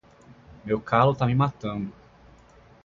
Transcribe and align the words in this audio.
Meu 0.65 0.79
calo 0.81 1.13
tá 1.13 1.27
me 1.27 1.35
matando. 1.35 1.93